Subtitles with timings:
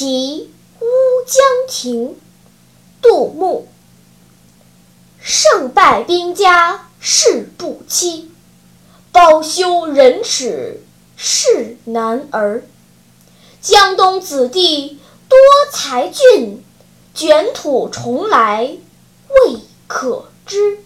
[0.00, 0.86] 其乌
[1.26, 2.16] 江亭
[3.02, 3.68] 杜牧
[5.20, 8.30] 胜败兵家事不期，
[9.12, 10.82] 包羞忍耻
[11.18, 12.64] 是男儿，
[13.60, 15.38] 江东子弟多
[15.70, 16.64] 才俊，
[17.12, 18.78] 卷土重来
[19.28, 20.78] 未可知。